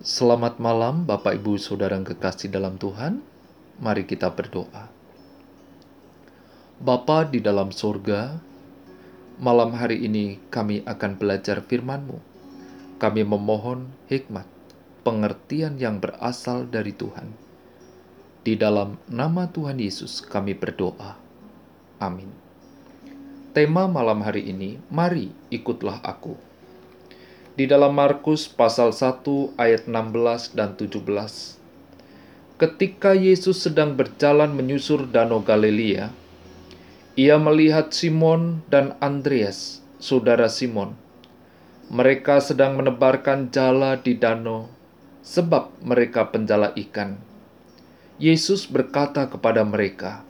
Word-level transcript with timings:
Selamat 0.00 0.56
malam, 0.56 1.04
Bapak, 1.04 1.36
Ibu, 1.36 1.60
Saudara 1.60 1.92
yang 1.92 2.08
kekasih 2.08 2.48
dalam 2.48 2.80
Tuhan. 2.80 3.20
Mari 3.84 4.08
kita 4.08 4.32
berdoa. 4.32 4.88
Bapa 6.80 7.28
di 7.28 7.36
dalam 7.44 7.68
sorga, 7.68 8.40
malam 9.36 9.76
hari 9.76 10.00
ini 10.00 10.40
kami 10.48 10.80
akan 10.88 11.20
belajar 11.20 11.60
firman-Mu. 11.60 12.16
Kami 12.96 13.28
memohon 13.28 13.92
hikmat, 14.08 14.48
pengertian 15.04 15.76
yang 15.76 16.00
berasal 16.00 16.64
dari 16.64 16.96
Tuhan. 16.96 17.36
Di 18.40 18.56
dalam 18.56 18.96
nama 19.04 19.52
Tuhan 19.52 19.76
Yesus 19.76 20.24
kami 20.24 20.56
berdoa. 20.56 21.20
Amin. 22.00 22.32
Tema 23.52 23.84
malam 23.84 24.24
hari 24.24 24.48
ini, 24.48 24.80
mari 24.88 25.28
ikutlah 25.52 26.00
aku 26.00 26.49
di 27.60 27.68
dalam 27.68 27.92
Markus 27.92 28.48
pasal 28.48 28.88
1 28.88 29.20
ayat 29.60 29.84
16 29.84 30.56
dan 30.56 30.80
17. 30.80 30.96
Ketika 32.56 33.12
Yesus 33.12 33.60
sedang 33.60 34.00
berjalan 34.00 34.56
menyusur 34.56 35.04
danau 35.04 35.44
Galilea, 35.44 36.08
ia 37.20 37.36
melihat 37.36 37.92
Simon 37.92 38.64
dan 38.72 38.96
Andreas, 39.04 39.84
saudara 40.00 40.48
Simon. 40.48 40.96
Mereka 41.92 42.40
sedang 42.40 42.80
menebarkan 42.80 43.52
jala 43.52 44.00
di 44.00 44.16
danau 44.16 44.72
sebab 45.20 45.68
mereka 45.84 46.32
penjala 46.32 46.72
ikan. 46.88 47.20
Yesus 48.16 48.64
berkata 48.72 49.28
kepada 49.28 49.68
mereka, 49.68 50.24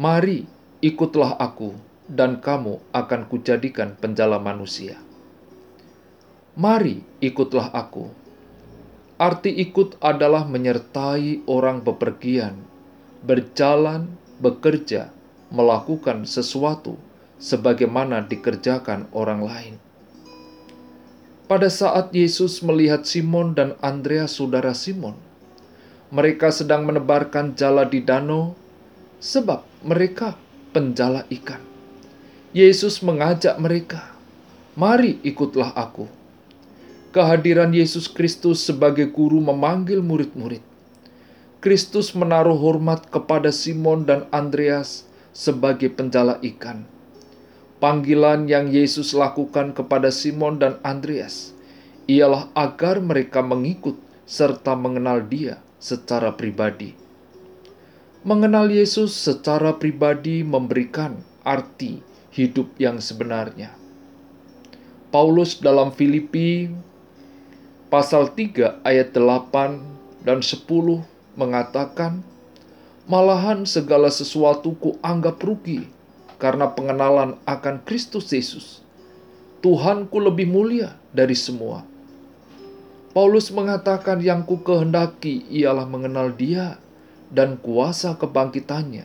"Mari, 0.00 0.48
ikutlah 0.80 1.36
aku, 1.36 1.76
dan 2.08 2.40
kamu 2.40 2.80
akan 2.96 3.28
kujadikan 3.28 4.00
penjala 4.00 4.40
manusia." 4.40 5.11
Mari 6.52 7.00
ikutlah 7.24 7.72
aku. 7.72 8.12
Arti 9.16 9.48
ikut 9.56 9.96
adalah 10.04 10.44
menyertai 10.44 11.48
orang 11.48 11.80
bepergian, 11.80 12.60
berjalan, 13.24 14.12
bekerja, 14.36 15.08
melakukan 15.48 16.28
sesuatu 16.28 17.00
sebagaimana 17.40 18.28
dikerjakan 18.28 19.08
orang 19.16 19.40
lain. 19.40 19.74
Pada 21.48 21.72
saat 21.72 22.12
Yesus 22.12 22.60
melihat 22.60 23.08
Simon 23.08 23.56
dan 23.56 23.72
Andreas, 23.80 24.36
saudara 24.36 24.76
Simon, 24.76 25.16
mereka 26.12 26.52
sedang 26.52 26.84
menebarkan 26.84 27.56
jala 27.56 27.88
di 27.88 28.04
danau, 28.04 28.52
sebab 29.24 29.64
mereka 29.80 30.36
penjala 30.76 31.24
ikan. 31.32 31.64
Yesus 32.52 33.00
mengajak 33.00 33.56
mereka, 33.56 34.12
"Mari 34.76 35.16
ikutlah 35.24 35.72
Aku." 35.72 36.20
Kehadiran 37.12 37.76
Yesus 37.76 38.08
Kristus 38.08 38.64
sebagai 38.64 39.12
guru 39.12 39.36
memanggil 39.36 40.00
murid-murid. 40.00 40.64
Kristus 41.60 42.16
menaruh 42.16 42.56
hormat 42.56 43.06
kepada 43.12 43.52
Simon 43.52 44.08
dan 44.08 44.26
Andreas 44.32 45.04
sebagai 45.36 45.92
penjala 45.92 46.40
ikan. 46.40 46.88
Panggilan 47.78 48.48
yang 48.48 48.72
Yesus 48.72 49.12
lakukan 49.12 49.76
kepada 49.76 50.08
Simon 50.08 50.56
dan 50.56 50.80
Andreas 50.80 51.52
ialah 52.08 52.48
agar 52.56 52.98
mereka 52.98 53.44
mengikut 53.44 53.94
serta 54.24 54.72
mengenal 54.72 55.22
Dia 55.28 55.60
secara 55.76 56.32
pribadi. 56.32 56.96
Mengenal 58.24 58.70
Yesus 58.72 59.12
secara 59.12 59.76
pribadi 59.76 60.46
memberikan 60.46 61.20
arti 61.42 62.00
hidup 62.32 62.70
yang 62.78 63.02
sebenarnya. 63.02 63.74
Paulus 65.12 65.58
dalam 65.58 65.92
Filipi 65.92 66.72
pasal 67.92 68.32
3 68.32 68.80
ayat 68.88 69.12
8 69.12 70.24
dan 70.24 70.40
10 70.40 70.64
mengatakan, 71.36 72.24
Malahan 73.04 73.68
segala 73.68 74.08
sesuatu 74.08 74.72
ku 74.80 74.96
anggap 75.04 75.36
rugi 75.44 75.84
karena 76.40 76.72
pengenalan 76.72 77.36
akan 77.44 77.84
Kristus 77.84 78.32
Yesus. 78.32 78.80
Tuhanku 79.60 80.16
lebih 80.24 80.48
mulia 80.48 80.96
dari 81.12 81.36
semua. 81.36 81.84
Paulus 83.12 83.52
mengatakan 83.52 84.24
yang 84.24 84.48
ku 84.48 84.64
kehendaki 84.64 85.44
ialah 85.52 85.84
mengenal 85.84 86.32
dia 86.32 86.80
dan 87.28 87.60
kuasa 87.60 88.16
kebangkitannya 88.16 89.04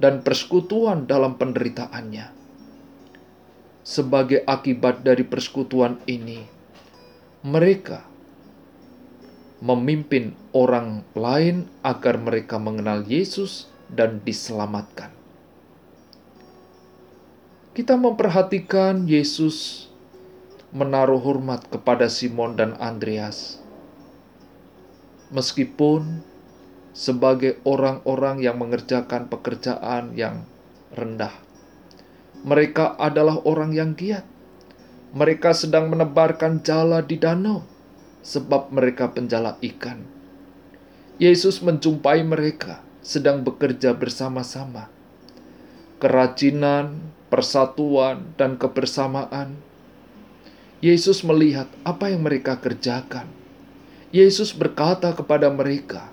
dan 0.00 0.24
persekutuan 0.24 1.04
dalam 1.04 1.36
penderitaannya. 1.36 2.32
Sebagai 3.84 4.40
akibat 4.48 5.04
dari 5.04 5.28
persekutuan 5.28 6.00
ini, 6.08 6.40
mereka 7.44 8.13
memimpin 9.64 10.36
orang 10.52 11.08
lain 11.16 11.64
agar 11.80 12.20
mereka 12.20 12.60
mengenal 12.60 13.00
Yesus 13.08 13.64
dan 13.88 14.20
diselamatkan. 14.20 15.08
Kita 17.72 17.96
memperhatikan 17.96 19.08
Yesus 19.08 19.88
menaruh 20.68 21.16
hormat 21.16 21.64
kepada 21.72 22.12
Simon 22.12 22.60
dan 22.60 22.76
Andreas. 22.76 23.56
Meskipun 25.32 26.20
sebagai 26.92 27.56
orang-orang 27.64 28.44
yang 28.44 28.60
mengerjakan 28.60 29.32
pekerjaan 29.32 30.12
yang 30.12 30.44
rendah, 30.92 31.32
mereka 32.44 33.00
adalah 33.00 33.40
orang 33.48 33.72
yang 33.72 33.96
giat. 33.96 34.28
Mereka 35.16 35.56
sedang 35.56 35.88
menebarkan 35.88 36.60
jala 36.60 37.00
di 37.00 37.16
danau 37.16 37.73
sebab 38.24 38.72
mereka 38.72 39.12
penjala 39.12 39.60
ikan. 39.60 40.00
Yesus 41.20 41.60
menjumpai 41.60 42.24
mereka 42.24 42.80
sedang 43.04 43.44
bekerja 43.44 43.92
bersama-sama. 43.92 44.88
Kerajinan, 46.00 47.04
persatuan, 47.28 48.34
dan 48.40 48.56
kebersamaan. 48.56 49.60
Yesus 50.80 51.22
melihat 51.22 51.68
apa 51.84 52.10
yang 52.10 52.24
mereka 52.24 52.58
kerjakan. 52.58 53.28
Yesus 54.10 54.56
berkata 54.56 55.12
kepada 55.12 55.52
mereka, 55.52 56.10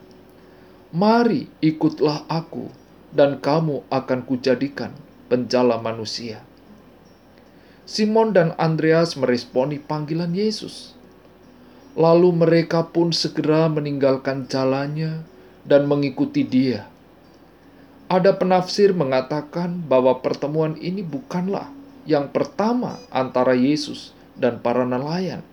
"Mari 0.94 1.48
ikutlah 1.64 2.28
Aku, 2.28 2.70
dan 3.16 3.40
kamu 3.40 3.88
akan 3.90 4.20
kujadikan 4.28 4.94
penjala 5.32 5.80
manusia." 5.80 6.44
Simon 7.90 8.32
dan 8.32 8.56
Andreas 8.56 9.18
meresponi 9.18 9.82
panggilan 9.82 10.32
Yesus. 10.32 10.96
Lalu 11.92 12.32
mereka 12.32 12.88
pun 12.88 13.12
segera 13.12 13.68
meninggalkan 13.68 14.48
jalannya 14.48 15.28
dan 15.68 15.92
mengikuti 15.92 16.48
dia. 16.48 16.88
Ada 18.08 18.36
penafsir 18.36 18.92
mengatakan 18.92 19.84
bahwa 19.88 20.20
pertemuan 20.20 20.76
ini 20.80 21.04
bukanlah 21.04 21.68
yang 22.04 22.32
pertama 22.32 23.00
antara 23.12 23.56
Yesus 23.56 24.12
dan 24.36 24.60
para 24.60 24.84
nelayan. 24.84 25.44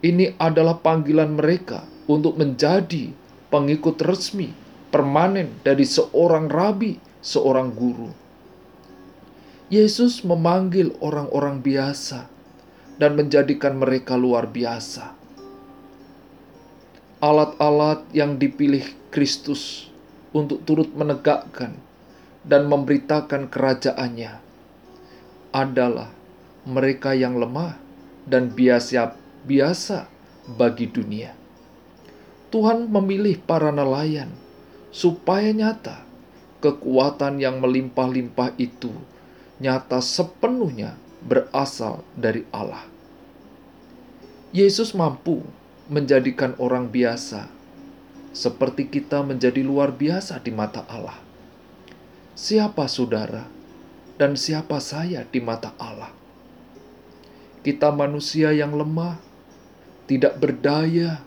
Ini 0.00 0.34
adalah 0.40 0.80
panggilan 0.80 1.36
mereka 1.36 1.84
untuk 2.08 2.38
menjadi 2.40 3.12
pengikut 3.52 4.00
resmi 4.00 4.50
permanen 4.90 5.54
dari 5.62 5.86
seorang 5.86 6.50
rabi, 6.50 6.98
seorang 7.22 7.70
guru. 7.74 8.10
Yesus 9.70 10.26
memanggil 10.26 10.98
orang-orang 10.98 11.62
biasa 11.62 12.26
dan 13.00 13.16
menjadikan 13.16 13.80
mereka 13.80 14.20
luar 14.20 14.44
biasa. 14.44 15.16
Alat-alat 17.24 18.04
yang 18.12 18.36
dipilih 18.36 18.84
Kristus 19.08 19.88
untuk 20.36 20.60
turut 20.68 20.92
menegakkan 20.92 21.72
dan 22.44 22.68
memberitakan 22.68 23.48
kerajaannya 23.48 24.36
adalah 25.56 26.12
mereka 26.68 27.16
yang 27.16 27.40
lemah 27.40 27.80
dan 28.28 28.52
biasa 28.52 29.16
biasa 29.48 30.04
bagi 30.60 30.84
dunia. 30.84 31.32
Tuhan 32.52 32.92
memilih 32.92 33.40
para 33.40 33.72
nelayan 33.72 34.28
supaya 34.92 35.54
nyata 35.56 36.04
kekuatan 36.60 37.40
yang 37.40 37.62
melimpah-limpah 37.62 38.52
itu 38.60 38.92
nyata 39.62 40.04
sepenuhnya 40.04 40.98
berasal 41.24 42.02
dari 42.16 42.42
Allah. 42.50 42.89
Yesus 44.50 44.98
mampu 44.98 45.46
menjadikan 45.86 46.58
orang 46.58 46.90
biasa 46.90 47.46
seperti 48.34 48.90
kita 48.90 49.22
menjadi 49.22 49.62
luar 49.62 49.94
biasa 49.94 50.42
di 50.42 50.50
mata 50.50 50.82
Allah. 50.90 51.14
Siapa 52.34 52.90
saudara 52.90 53.46
dan 54.18 54.34
siapa 54.34 54.82
saya 54.82 55.22
di 55.22 55.38
mata 55.38 55.70
Allah? 55.78 56.10
Kita 57.62 57.94
manusia 57.94 58.50
yang 58.50 58.74
lemah, 58.74 59.22
tidak 60.10 60.42
berdaya. 60.42 61.22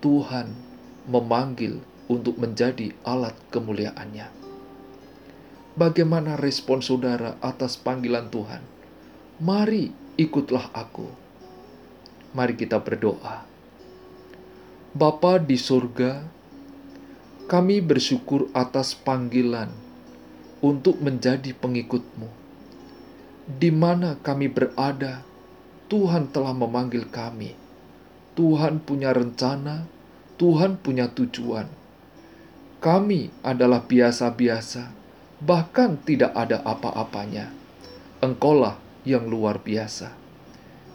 Tuhan 0.00 0.48
memanggil 1.04 1.84
untuk 2.08 2.40
menjadi 2.40 2.96
alat 3.04 3.36
kemuliaannya. 3.52 4.32
Bagaimana 5.76 6.40
respon 6.40 6.80
saudara 6.80 7.36
atas 7.44 7.76
panggilan 7.76 8.32
Tuhan? 8.32 8.64
Mari 9.44 9.92
ikutlah 10.16 10.72
aku 10.72 11.23
Mari 12.34 12.58
kita 12.58 12.82
berdoa. 12.82 13.46
Bapa 14.90 15.38
di 15.38 15.54
surga, 15.54 16.26
kami 17.46 17.78
bersyukur 17.78 18.50
atas 18.50 18.98
panggilan 18.98 19.70
untuk 20.58 20.98
menjadi 20.98 21.54
pengikutmu. 21.54 22.26
Di 23.46 23.70
mana 23.70 24.18
kami 24.18 24.50
berada, 24.50 25.22
Tuhan 25.86 26.34
telah 26.34 26.50
memanggil 26.50 27.06
kami. 27.06 27.54
Tuhan 28.34 28.82
punya 28.82 29.14
rencana, 29.14 29.86
Tuhan 30.34 30.82
punya 30.82 31.06
tujuan. 31.14 31.70
Kami 32.82 33.30
adalah 33.46 33.86
biasa-biasa, 33.86 34.90
bahkan 35.38 36.02
tidak 36.02 36.34
ada 36.34 36.66
apa-apanya. 36.66 37.54
Engkaulah 38.18 38.74
yang 39.06 39.30
luar 39.30 39.62
biasa. 39.62 40.23